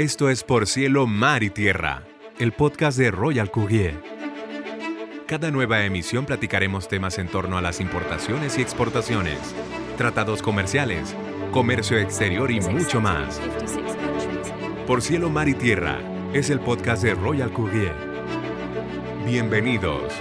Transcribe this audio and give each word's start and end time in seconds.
Esto 0.00 0.30
es 0.30 0.44
Por 0.44 0.66
Cielo, 0.66 1.06
Mar 1.06 1.42
y 1.42 1.50
Tierra, 1.50 2.04
el 2.38 2.52
podcast 2.52 2.96
de 2.96 3.10
Royal 3.10 3.50
Courier. 3.50 4.02
Cada 5.26 5.50
nueva 5.50 5.84
emisión 5.84 6.24
platicaremos 6.24 6.88
temas 6.88 7.18
en 7.18 7.28
torno 7.28 7.58
a 7.58 7.60
las 7.60 7.80
importaciones 7.80 8.56
y 8.56 8.62
exportaciones, 8.62 9.38
tratados 9.98 10.40
comerciales, 10.40 11.14
comercio 11.52 11.98
exterior 11.98 12.50
y 12.50 12.62
mucho 12.62 13.02
más. 13.02 13.38
Por 14.86 15.02
Cielo, 15.02 15.28
Mar 15.28 15.50
y 15.50 15.54
Tierra 15.54 15.98
es 16.32 16.48
el 16.48 16.60
podcast 16.60 17.02
de 17.02 17.14
Royal 17.14 17.52
Courier. 17.52 17.92
Bienvenidos. 19.26 20.14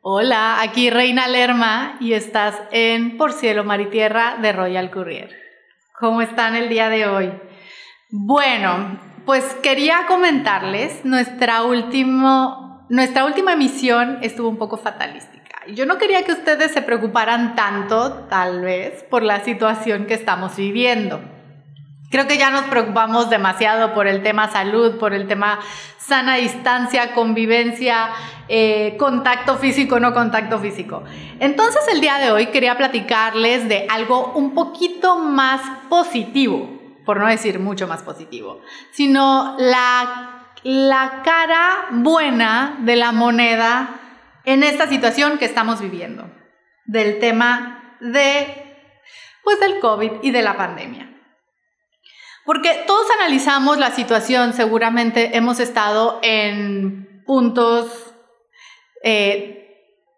Hola, 0.00 0.62
aquí 0.62 0.88
Reina 0.88 1.28
Lerma 1.28 1.98
y 2.00 2.14
estás 2.14 2.58
en 2.70 3.18
Por 3.18 3.34
Cielo, 3.34 3.62
Mar 3.62 3.82
y 3.82 3.90
Tierra 3.90 4.38
de 4.40 4.52
Royal 4.54 4.90
Courier. 4.90 5.51
¿Cómo 6.02 6.20
están 6.20 6.56
el 6.56 6.68
día 6.68 6.88
de 6.88 7.06
hoy? 7.06 7.32
Bueno, 8.10 8.98
pues 9.24 9.44
quería 9.62 10.06
comentarles, 10.08 11.04
nuestra, 11.04 11.62
último, 11.62 12.84
nuestra 12.88 13.24
última 13.24 13.52
emisión 13.52 14.18
estuvo 14.20 14.48
un 14.48 14.56
poco 14.56 14.78
fatalística. 14.78 15.60
Yo 15.68 15.86
no 15.86 15.98
quería 15.98 16.24
que 16.24 16.32
ustedes 16.32 16.72
se 16.72 16.82
preocuparan 16.82 17.54
tanto, 17.54 18.26
tal 18.28 18.62
vez, 18.62 19.04
por 19.04 19.22
la 19.22 19.44
situación 19.44 20.06
que 20.06 20.14
estamos 20.14 20.56
viviendo. 20.56 21.20
Creo 22.12 22.26
que 22.26 22.36
ya 22.36 22.50
nos 22.50 22.64
preocupamos 22.66 23.30
demasiado 23.30 23.94
por 23.94 24.06
el 24.06 24.22
tema 24.22 24.52
salud, 24.52 24.98
por 24.98 25.14
el 25.14 25.26
tema 25.26 25.60
sana 25.96 26.36
distancia, 26.36 27.14
convivencia, 27.14 28.10
eh, 28.48 28.96
contacto 28.98 29.56
físico, 29.56 29.98
no 29.98 30.12
contacto 30.12 30.58
físico. 30.58 31.04
Entonces 31.40 31.80
el 31.90 32.02
día 32.02 32.18
de 32.18 32.30
hoy 32.30 32.48
quería 32.48 32.76
platicarles 32.76 33.66
de 33.66 33.86
algo 33.88 34.34
un 34.34 34.52
poquito 34.52 35.16
más 35.16 35.62
positivo, 35.88 36.78
por 37.06 37.18
no 37.18 37.26
decir 37.28 37.58
mucho 37.58 37.88
más 37.88 38.02
positivo, 38.02 38.60
sino 38.90 39.56
la, 39.58 40.50
la 40.64 41.22
cara 41.24 41.86
buena 41.92 42.76
de 42.80 42.96
la 42.96 43.12
moneda 43.12 43.88
en 44.44 44.64
esta 44.64 44.86
situación 44.86 45.38
que 45.38 45.46
estamos 45.46 45.80
viviendo, 45.80 46.30
del 46.84 47.20
tema 47.20 47.96
de, 48.00 48.76
pues 49.42 49.58
del 49.60 49.80
COVID 49.80 50.12
y 50.20 50.30
de 50.30 50.42
la 50.42 50.58
pandemia. 50.58 51.11
Porque 52.44 52.82
todos 52.86 53.06
analizamos 53.20 53.78
la 53.78 53.92
situación, 53.92 54.52
seguramente 54.52 55.36
hemos 55.36 55.60
estado 55.60 56.18
en 56.22 57.22
puntos 57.24 58.14
eh, 59.04 59.62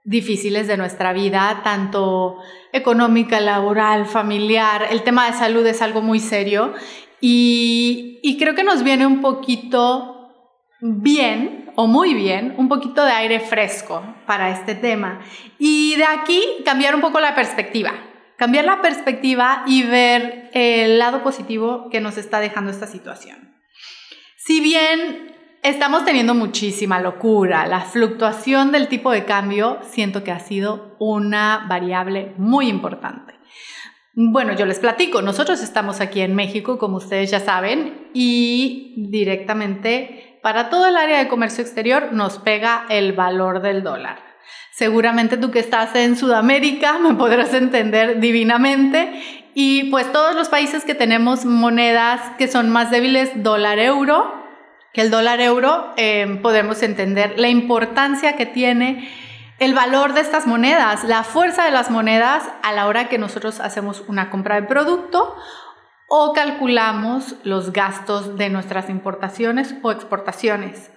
difíciles 0.05 0.67
de 0.67 0.79
nuestra 0.79 1.13
vida, 1.13 1.61
tanto 1.63 2.39
económica, 2.73 3.41
laboral, 3.41 4.07
familiar. 4.07 4.87
El 4.91 5.03
tema 5.03 5.27
de 5.27 5.37
salud 5.37 5.67
es 5.67 5.83
algo 5.83 6.01
muy 6.01 6.19
serio 6.19 6.73
y, 7.21 8.21
y 8.23 8.39
creo 8.39 8.55
que 8.55 8.65
nos 8.65 8.83
viene 8.83 9.07
un 9.07 9.21
poquito 9.21 10.31
bien 10.81 11.71
o 11.77 11.87
muy 11.87 12.15
bien, 12.15 12.55
un 12.57 12.69
poquito 12.69 13.05
de 13.05 13.13
aire 13.13 13.41
fresco 13.41 14.03
para 14.27 14.51
este 14.51 14.75
tema. 14.75 15.21
Y 15.59 15.97
de 15.97 16.05
aquí 16.05 16.43
cambiar 16.65 16.95
un 16.95 17.03
poco 17.03 17.21
la 17.21 17.35
perspectiva 17.35 17.93
cambiar 18.37 18.65
la 18.65 18.83
perspectiva 18.83 19.63
y 19.67 19.83
ver 19.85 20.51
el 20.53 20.99
lado 20.99 21.23
positivo 21.23 21.89
que 21.91 22.01
nos 22.01 22.17
está 22.17 22.41
dejando 22.41 22.71
esta 22.71 22.87
situación. 22.87 23.55
Si 24.37 24.61
bien 24.61 25.35
estamos 25.63 26.05
teniendo 26.05 26.35
muchísima 26.35 27.01
locura, 27.01 27.67
la 27.67 27.81
fluctuación 27.81 28.73
del 28.73 28.89
tipo 28.89 29.11
de 29.11 29.25
cambio 29.25 29.79
siento 29.83 30.23
que 30.23 30.33
ha 30.33 30.41
sido 30.41 30.97
una 30.99 31.67
variable 31.69 32.35
muy 32.37 32.69
importante. 32.69 33.35
Bueno, 34.17 34.55
yo 34.55 34.65
les 34.65 34.79
platico, 34.79 35.23
nosotros 35.23 35.61
estamos 35.61 36.01
aquí 36.01 36.21
en 36.21 36.37
México, 36.37 36.79
como 36.79 36.99
ustedes 36.99 37.31
ya 37.31 37.41
saben, 37.41 38.11
y 38.15 39.09
directamente 39.11 40.39
para 40.41 40.69
todo 40.69 40.87
el 40.87 40.97
área 40.97 41.19
de 41.19 41.27
comercio 41.27 41.65
exterior 41.65 42.13
nos 42.13 42.39
pega 42.39 42.85
el 42.91 43.13
valor 43.13 43.61
del 43.61 43.83
dólar. 43.83 44.34
Seguramente 44.73 45.37
tú 45.37 45.51
que 45.51 45.61
estás 45.61 45.95
en 45.95 46.17
Sudamérica 46.17 46.99
me 47.01 47.15
podrás 47.15 47.55
entender 47.55 48.21
divinamente. 48.21 49.43
Y 49.55 49.91
pues 49.91 50.11
todos 50.13 50.35
los 50.35 50.49
países 50.49 50.85
que 50.85 50.95
tenemos 50.95 51.45
monedas 51.45 52.21
que 52.39 52.49
son 52.49 52.71
más 52.71 52.91
débiles, 52.91 53.31
dólar 53.43 53.79
euro, 53.79 54.45
que 54.93 55.01
el 55.01 55.11
dólar 55.11 55.41
euro, 55.41 55.93
em, 55.97 56.43
podemos 56.43 56.83
entender 56.83 57.35
la 57.37 57.49
importancia 57.49 58.37
que 58.37 58.47
tiene 58.47 59.09
el 59.61 59.75
valor 59.75 60.15
de 60.15 60.21
estas 60.21 60.47
monedas, 60.47 61.05
la 61.05 61.23
fuerza 61.23 61.65
de 61.65 61.71
las 61.71 61.91
monedas 61.91 62.43
a 62.63 62.73
la 62.73 62.87
hora 62.87 63.09
que 63.09 63.19
nosotros 63.19 63.61
hacemos 63.61 64.03
una 64.09 64.31
compra 64.31 64.57
de 64.57 64.67
producto 64.67 65.37
o 66.09 66.33
calculamos 66.33 67.37
los 67.45 67.73
gastos 67.73 68.37
de 68.37 68.51
nuestras 68.51 68.91
importaciones 68.91 69.75
o 69.83 69.93
exportaciones. 69.93 70.91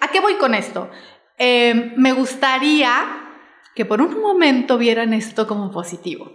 ¿A 0.00 0.08
qué 0.08 0.20
voy 0.20 0.34
con 0.34 0.54
esto? 0.54 0.90
Eh, 1.38 1.92
me 1.96 2.12
gustaría 2.12 3.26
que 3.74 3.84
por 3.84 4.00
un 4.00 4.20
momento 4.20 4.78
vieran 4.78 5.12
esto 5.12 5.46
como 5.46 5.70
positivo. 5.70 6.32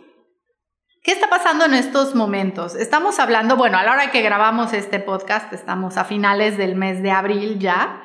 ¿Qué 1.03 1.12
está 1.12 1.28
pasando 1.28 1.66
en 1.66 1.73
estos 1.73 2.13
momentos? 2.13 2.75
Estamos 2.75 3.17
hablando, 3.17 3.57
bueno, 3.57 3.79
a 3.79 3.84
la 3.84 3.94
hora 3.94 4.12
que 4.12 4.22
grabamos 4.22 4.72
este 4.73 5.00
podcast, 5.00 5.51
estamos 5.51 5.97
a 5.97 6.06
finales 6.06 6.57
del 6.57 6.75
mes 6.75 7.01
de 7.01 7.09
abril 7.09 7.57
ya. 7.57 8.03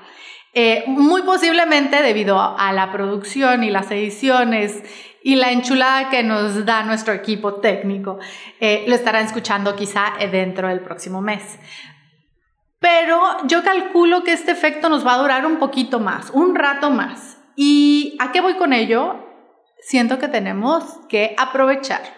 Eh, 0.54 0.84
muy 0.86 1.20
posiblemente 1.20 2.00
debido 2.02 2.40
a 2.40 2.72
la 2.72 2.90
producción 2.90 3.62
y 3.62 3.70
las 3.70 3.90
ediciones 3.90 4.82
y 5.22 5.36
la 5.36 5.52
enchulada 5.52 6.08
que 6.08 6.22
nos 6.22 6.64
da 6.64 6.84
nuestro 6.84 7.12
equipo 7.12 7.56
técnico, 7.56 8.18
eh, 8.60 8.86
lo 8.88 8.94
estarán 8.94 9.26
escuchando 9.26 9.76
quizá 9.76 10.14
dentro 10.32 10.68
del 10.68 10.80
próximo 10.80 11.20
mes. 11.20 11.58
Pero 12.86 13.20
yo 13.48 13.64
calculo 13.64 14.22
que 14.22 14.32
este 14.32 14.52
efecto 14.52 14.88
nos 14.88 15.04
va 15.04 15.14
a 15.14 15.18
durar 15.18 15.44
un 15.44 15.56
poquito 15.56 15.98
más, 15.98 16.30
un 16.30 16.54
rato 16.54 16.88
más. 16.88 17.36
¿Y 17.56 18.16
a 18.20 18.30
qué 18.30 18.40
voy 18.40 18.54
con 18.54 18.72
ello? 18.72 19.26
Siento 19.80 20.20
que 20.20 20.28
tenemos 20.28 20.84
que 21.08 21.34
aprovecharlo. 21.36 22.14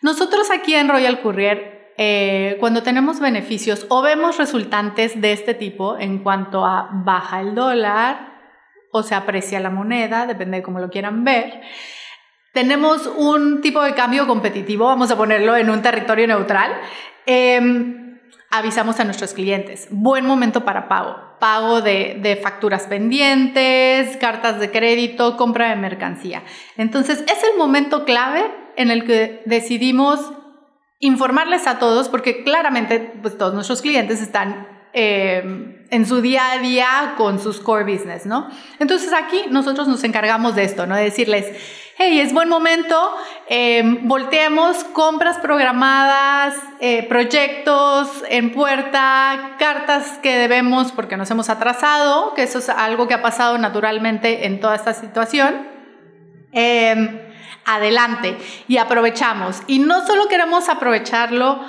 Nosotros 0.00 0.52
aquí 0.52 0.76
en 0.76 0.88
Royal 0.88 1.20
Courier, 1.20 1.94
eh, 1.98 2.58
cuando 2.60 2.84
tenemos 2.84 3.18
beneficios 3.18 3.86
o 3.88 4.00
vemos 4.00 4.38
resultantes 4.38 5.20
de 5.20 5.32
este 5.32 5.52
tipo 5.52 5.98
en 5.98 6.22
cuanto 6.22 6.64
a 6.64 6.90
baja 6.92 7.40
el 7.40 7.56
dólar 7.56 8.38
o 8.92 9.02
se 9.02 9.16
aprecia 9.16 9.58
la 9.58 9.70
moneda, 9.70 10.26
depende 10.26 10.58
de 10.58 10.62
cómo 10.62 10.78
lo 10.78 10.90
quieran 10.90 11.24
ver, 11.24 11.60
tenemos 12.52 13.08
un 13.16 13.62
tipo 13.62 13.82
de 13.82 13.94
cambio 13.94 14.28
competitivo, 14.28 14.84
vamos 14.84 15.10
a 15.10 15.16
ponerlo 15.16 15.56
en 15.56 15.68
un 15.68 15.82
territorio 15.82 16.28
neutral. 16.28 16.70
Em, 17.26 18.07
avisamos 18.50 18.98
a 19.00 19.04
nuestros 19.04 19.34
clientes. 19.34 19.88
Buen 19.90 20.24
momento 20.24 20.64
para 20.64 20.88
pago. 20.88 21.16
Pago 21.38 21.80
de, 21.82 22.38
facturas 22.42 22.84
pendientes, 22.84 24.16
cartas 24.16 24.58
de 24.58 24.70
crédito, 24.70 25.36
compra 25.36 25.70
de 25.70 25.76
mercancía. 25.76 26.42
Entonces 26.76 27.20
es 27.20 27.44
el 27.44 27.56
momento 27.56 28.04
clave 28.04 28.44
en 28.76 28.90
el 28.90 29.04
que 29.04 29.42
decidimos 29.46 30.32
informarles 31.00 31.66
a 31.66 31.78
todos, 31.78 32.08
porque 32.08 32.42
claramente 32.42 33.12
pues, 33.22 33.38
todos 33.38 33.54
nuestros 33.54 33.82
clientes 33.82 34.20
están 34.20 34.66
eh, 34.92 35.86
en 35.90 36.06
su 36.06 36.20
día 36.20 36.52
a 36.52 36.58
día 36.58 37.14
con 37.16 37.38
sus 37.38 37.60
core 37.60 37.84
business, 37.84 38.26
¿no? 38.26 38.48
Entonces 38.80 39.12
aquí 39.12 39.44
nosotros 39.50 39.86
nos 39.86 40.02
encargamos 40.02 40.56
de 40.56 40.64
esto, 40.64 40.86
¿no? 40.86 40.96
De 40.96 41.04
decirles, 41.04 41.46
hey, 42.00 42.20
es 42.20 42.32
buen 42.32 42.48
momento, 42.48 43.12
eh, 43.48 43.82
volteemos 44.02 44.84
compras 44.84 45.38
programadas, 45.38 46.54
eh, 46.78 47.02
proyectos 47.08 48.08
en 48.28 48.52
puerta, 48.52 49.56
cartas 49.58 50.18
que 50.22 50.36
debemos 50.36 50.92
porque 50.92 51.16
nos 51.16 51.28
hemos 51.32 51.50
atrasado, 51.50 52.34
que 52.34 52.44
eso 52.44 52.60
es 52.60 52.68
algo 52.68 53.08
que 53.08 53.14
ha 53.14 53.22
pasado 53.22 53.58
naturalmente 53.58 54.46
en 54.46 54.60
toda 54.60 54.76
esta 54.76 54.94
situación. 54.94 55.66
Em, 56.52 57.20
adelante 57.66 58.38
y 58.66 58.78
aprovechamos. 58.78 59.62
Y 59.66 59.80
no 59.80 60.06
solo 60.06 60.28
queremos 60.28 60.68
aprovecharlo, 60.68 61.60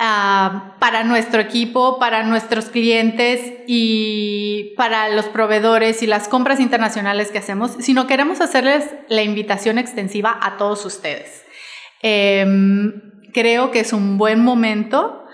Ah, 0.00 0.76
para 0.78 1.02
nuestro 1.02 1.40
equipo, 1.40 1.98
para 1.98 2.22
nuestros 2.22 2.66
clientes 2.66 3.40
y 3.66 4.74
para 4.76 5.08
los 5.08 5.24
proveedores 5.26 6.04
y 6.04 6.06
las 6.06 6.28
compras 6.28 6.60
internacionales 6.60 7.32
que 7.32 7.38
hacemos, 7.38 7.72
sino 7.80 8.06
queremos 8.06 8.40
hacerles 8.40 8.88
la 9.08 9.22
invitación 9.22 9.76
extensiva 9.76 10.38
a 10.40 10.56
todos 10.56 10.84
ustedes. 10.84 11.44
Em, 12.00 12.92
creo 13.34 13.72
que 13.72 13.80
es 13.80 13.92
un 13.92 14.18
buen 14.18 14.44
momento 14.44 15.24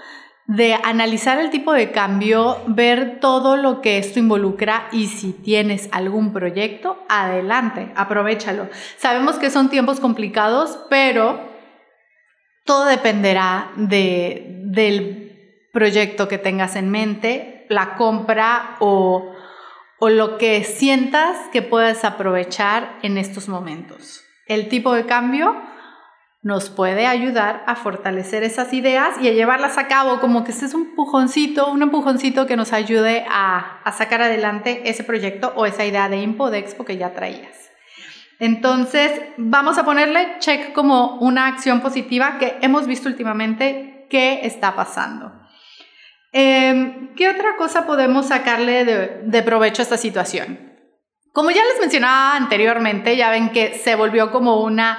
de 0.46 0.72
analizar 0.82 1.38
el 1.38 1.50
tipo 1.50 1.74
de 1.74 1.90
cambio, 1.90 2.56
ver 2.66 3.20
todo 3.20 3.58
lo 3.58 3.82
que 3.82 3.98
esto 3.98 4.18
involucra 4.18 4.88
y 4.92 5.08
si 5.08 5.32
tienes 5.32 5.90
algún 5.92 6.32
proyecto, 6.32 7.04
adelante, 7.10 7.92
aprovechalo. 7.96 8.70
Sabemos 8.96 9.36
que 9.36 9.50
son 9.50 9.68
tiempos 9.68 10.00
complicados, 10.00 10.78
pero 10.88 11.52
todo 12.64 12.86
dependerá 12.86 13.72
de, 13.76 14.53
del 14.74 15.68
proyecto 15.72 16.28
que 16.28 16.38
tengas 16.38 16.76
en 16.76 16.90
mente, 16.90 17.66
la 17.68 17.96
compra 17.96 18.76
o, 18.78 19.32
o 19.98 20.08
lo 20.08 20.38
que 20.38 20.62
sientas 20.64 21.36
que 21.52 21.62
puedes 21.62 22.04
aprovechar 22.04 22.98
en 23.02 23.18
estos 23.18 23.48
momentos. 23.48 24.22
El 24.46 24.68
tipo 24.68 24.92
de 24.92 25.06
cambio 25.06 25.56
nos 26.42 26.68
puede 26.68 27.06
ayudar 27.06 27.64
a 27.66 27.74
fortalecer 27.74 28.44
esas 28.44 28.74
ideas 28.74 29.16
y 29.20 29.28
a 29.28 29.32
llevarlas 29.32 29.78
a 29.78 29.88
cabo, 29.88 30.20
como 30.20 30.44
que 30.44 30.52
este 30.52 30.66
es 30.66 30.74
un 30.74 30.88
empujoncito, 30.90 31.70
un 31.70 31.82
empujoncito 31.82 32.46
que 32.46 32.56
nos 32.56 32.74
ayude 32.74 33.24
a, 33.30 33.80
a 33.82 33.92
sacar 33.92 34.20
adelante 34.20 34.82
ese 34.90 35.04
proyecto 35.04 35.54
o 35.56 35.64
esa 35.64 35.86
idea 35.86 36.10
de 36.10 36.18
Impodexpo 36.18 36.84
que 36.84 36.98
ya 36.98 37.14
traías. 37.14 37.70
Entonces, 38.38 39.12
vamos 39.36 39.78
a 39.78 39.84
ponerle 39.84 40.36
check 40.38 40.72
como 40.72 41.16
una 41.20 41.46
acción 41.46 41.80
positiva 41.80 42.38
que 42.38 42.58
hemos 42.60 42.86
visto 42.86 43.08
últimamente 43.08 44.06
que 44.10 44.44
está 44.46 44.74
pasando. 44.74 45.32
Em, 46.32 47.14
¿Qué 47.14 47.28
otra 47.28 47.56
cosa 47.56 47.86
podemos 47.86 48.26
sacarle 48.26 48.84
de, 48.84 49.42
provecho 49.42 49.82
a 49.82 49.84
esta 49.84 49.96
situación? 49.96 50.72
Como 51.32 51.50
ya 51.50 51.62
les 51.64 51.80
mencionaba 51.80 52.36
anteriormente, 52.36 53.16
ya 53.16 53.30
ven 53.30 53.50
que 53.50 53.74
se 53.74 53.94
volvió 53.94 54.32
como 54.32 54.62
una 54.62 54.98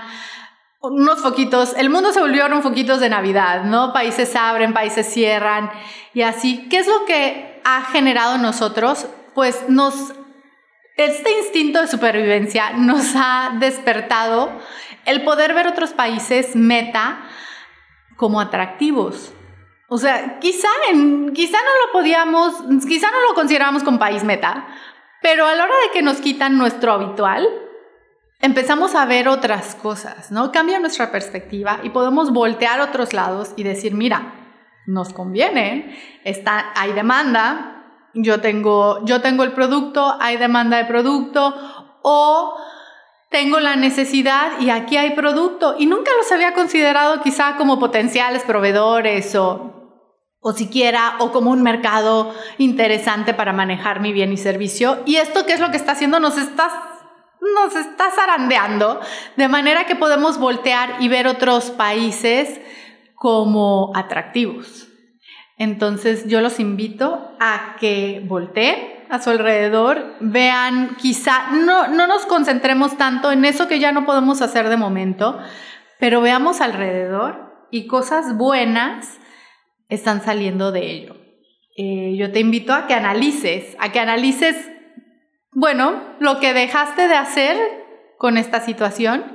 unos 0.81 1.19
foquitos, 1.19 1.73
el 1.77 1.89
mundo 1.89 2.11
se 2.13 2.19
volvió 2.19 2.45
un 2.45 2.61
foquitos 2.61 2.99
de 2.99 3.09
Navidad, 3.09 3.63
¿no? 3.63 3.91
Países 3.91 4.35
abren, 4.35 4.73
países 4.73 5.07
cierran 5.07 5.71
y 6.13 6.21
así. 6.21 6.67
¿Qué 6.69 6.77
es 6.77 6.87
lo 6.87 7.05
que 7.05 7.61
ha 7.65 7.81
generado 7.91 8.35
en 8.35 8.41
nosotros? 8.41 9.07
Pues 9.33 9.67
nos, 9.67 10.13
este 10.97 11.31
instinto 11.39 11.81
de 11.81 11.87
supervivencia 11.87 12.71
nos 12.71 13.13
ha 13.15 13.55
despertado 13.59 14.51
el 15.05 15.23
poder 15.23 15.53
ver 15.53 15.67
otros 15.67 15.91
países 15.91 16.55
meta 16.55 17.27
como 18.15 18.39
atractivos. 18.39 19.33
O 19.87 19.97
sea, 19.97 20.39
quizá, 20.39 20.69
en, 20.91 21.33
quizá 21.33 21.57
no 21.57 21.85
lo 21.85 21.91
podíamos, 21.91 22.53
quizá 22.87 23.11
no 23.11 23.21
lo 23.27 23.33
consideramos 23.35 23.83
como 23.83 23.99
país 23.99 24.23
meta, 24.23 24.67
pero 25.21 25.45
a 25.45 25.53
la 25.53 25.63
hora 25.63 25.73
de 25.85 25.91
que 25.93 26.01
nos 26.01 26.17
quitan 26.17 26.57
nuestro 26.57 26.93
habitual, 26.93 27.47
empezamos 28.41 28.95
a 28.95 29.05
ver 29.05 29.27
otras 29.27 29.75
cosas, 29.75 30.31
¿no? 30.31 30.51
Cambia 30.51 30.79
nuestra 30.79 31.11
perspectiva 31.11 31.79
y 31.83 31.89
podemos 31.89 32.31
voltear 32.31 32.79
a 32.79 32.85
otros 32.85 33.13
lados 33.13 33.53
y 33.55 33.63
decir, 33.63 33.93
mira, 33.93 34.33
nos 34.87 35.13
conviene, 35.13 35.97
está, 36.23 36.71
hay 36.75 36.93
demanda, 36.93 37.74
yo 38.15 38.41
tengo, 38.41 39.05
yo 39.05 39.21
tengo 39.21 39.43
el 39.43 39.51
producto, 39.51 40.15
hay 40.19 40.37
demanda 40.37 40.77
de 40.77 40.85
producto, 40.85 41.53
o 42.01 42.57
tengo 43.29 43.59
la 43.59 43.75
necesidad 43.75 44.59
y 44.59 44.69
aquí 44.69 44.97
hay 44.97 45.11
producto, 45.11 45.75
y 45.77 45.85
nunca 45.85 46.11
los 46.17 46.31
había 46.31 46.53
considerado 46.53 47.21
quizá 47.21 47.55
como 47.57 47.79
potenciales 47.79 48.43
proveedores 48.43 49.35
o 49.35 49.75
o 50.47 50.53
siquiera 50.53 51.15
o 51.17 51.31
como 51.31 51.49
un 51.49 51.63
mercado 51.63 52.31
interesante 52.59 53.33
para 53.33 53.51
manejar 53.51 53.99
mi 53.99 54.13
bien 54.13 54.31
y 54.31 54.37
servicio. 54.37 54.99
Y 55.03 55.15
esto 55.15 55.43
qué 55.47 55.53
es 55.53 55.59
lo 55.59 55.71
que 55.71 55.77
está 55.77 55.93
haciendo? 55.93 56.19
Nos 56.19 56.37
está 56.37 56.69
nos 57.41 57.75
está 57.75 58.11
zarandeando, 58.11 58.99
de 59.37 59.47
manera 59.47 59.85
que 59.85 59.95
podemos 59.95 60.37
voltear 60.37 60.97
y 60.99 61.07
ver 61.07 61.27
otros 61.27 61.71
países 61.71 62.61
como 63.15 63.91
atractivos. 63.95 64.87
Entonces 65.57 66.27
yo 66.27 66.41
los 66.41 66.59
invito 66.59 67.31
a 67.39 67.75
que 67.79 68.21
volteen 68.25 69.05
a 69.09 69.21
su 69.21 69.29
alrededor, 69.29 70.15
vean, 70.19 70.95
quizá 70.97 71.51
no, 71.51 71.87
no 71.87 72.07
nos 72.07 72.25
concentremos 72.25 72.97
tanto 72.97 73.31
en 73.31 73.45
eso 73.45 73.67
que 73.67 73.79
ya 73.79 73.91
no 73.91 74.05
podemos 74.05 74.41
hacer 74.41 74.67
de 74.67 74.77
momento, 74.77 75.39
pero 75.99 76.21
veamos 76.21 76.59
alrededor 76.59 77.67
y 77.71 77.87
cosas 77.87 78.35
buenas 78.35 79.19
están 79.87 80.23
saliendo 80.23 80.71
de 80.71 80.91
ello. 80.91 81.15
Eh, 81.77 82.15
yo 82.17 82.31
te 82.31 82.39
invito 82.39 82.73
a 82.73 82.87
que 82.87 82.93
analices, 82.93 83.75
a 83.79 83.91
que 83.91 83.99
analices 83.99 84.55
bueno, 85.57 86.03
lo 86.19 86.41
que 86.41 86.53
dejaste 86.53 87.07
de 87.07 87.15
hacer 87.15 87.57
con 88.17 88.37
esta 88.37 88.59
situación 88.59 89.34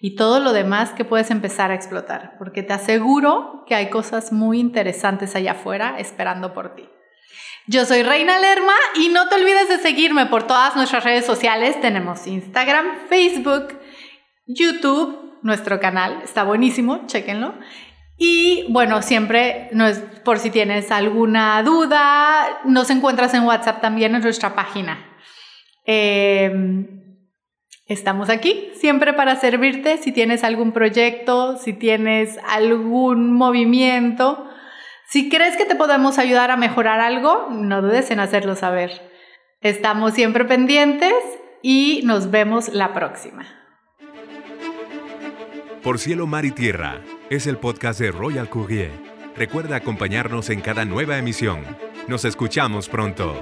y 0.00 0.14
todo 0.14 0.40
lo 0.40 0.52
demás 0.52 0.90
que 0.92 1.04
puedes 1.04 1.30
empezar 1.30 1.70
a 1.70 1.74
explotar, 1.74 2.36
porque 2.38 2.62
te 2.62 2.72
aseguro 2.72 3.64
que 3.66 3.74
hay 3.74 3.90
cosas 3.90 4.32
muy 4.32 4.60
interesantes 4.60 5.34
allá 5.34 5.52
afuera 5.52 5.96
esperando 5.98 6.52
por 6.54 6.74
ti. 6.74 6.88
Yo 7.66 7.84
soy 7.84 8.02
Reina 8.02 8.38
Lerma 8.38 8.74
y 8.94 9.08
no 9.08 9.28
te 9.28 9.34
olvides 9.34 9.68
de 9.68 9.78
seguirme 9.78 10.26
por 10.26 10.44
todas 10.46 10.76
nuestras 10.76 11.02
redes 11.02 11.26
sociales. 11.26 11.80
Tenemos 11.80 12.26
Instagram, 12.26 13.08
Facebook, 13.08 13.80
YouTube, 14.46 15.38
nuestro 15.42 15.80
canal, 15.80 16.20
está 16.22 16.44
buenísimo, 16.44 17.06
chéquenlo. 17.06 17.54
Y 18.16 18.66
bueno, 18.70 19.02
siempre 19.02 19.68
no 19.72 19.86
es 19.86 19.98
por 20.24 20.38
si 20.38 20.50
tienes 20.50 20.90
alguna 20.90 21.62
duda, 21.62 22.60
nos 22.64 22.88
encuentras 22.90 23.34
en 23.34 23.44
WhatsApp 23.44 23.80
también 23.80 24.14
en 24.14 24.22
nuestra 24.22 24.54
página 24.54 25.04
Em, 25.88 26.95
estamos 27.86 28.28
aquí 28.28 28.70
siempre 28.74 29.12
para 29.12 29.36
servirte. 29.36 29.98
Si 29.98 30.12
tienes 30.12 30.44
algún 30.44 30.72
proyecto, 30.72 31.56
si 31.56 31.72
tienes 31.72 32.38
algún 32.46 33.32
movimiento, 33.32 34.48
si 35.08 35.28
crees 35.28 35.56
que 35.56 35.64
te 35.64 35.76
podemos 35.76 36.18
ayudar 36.18 36.50
a 36.50 36.56
mejorar 36.56 37.00
algo, 37.00 37.48
no 37.50 37.82
dudes 37.82 38.10
en 38.10 38.20
hacerlo 38.20 38.56
saber. 38.56 38.90
Estamos 39.60 40.14
siempre 40.14 40.44
pendientes 40.44 41.14
y 41.62 42.02
nos 42.04 42.30
vemos 42.30 42.68
la 42.68 42.92
próxima. 42.92 43.46
Por 45.82 45.98
cielo, 46.00 46.26
mar 46.26 46.44
y 46.44 46.50
tierra 46.50 47.00
es 47.30 47.46
el 47.46 47.58
podcast 47.58 48.00
de 48.00 48.10
Royal 48.10 48.48
Courier. 48.48 48.90
Recuerda 49.36 49.76
acompañarnos 49.76 50.50
en 50.50 50.60
cada 50.60 50.84
nueva 50.84 51.18
emisión. 51.18 51.62
Nos 52.08 52.24
escuchamos 52.24 52.88
pronto. 52.88 53.40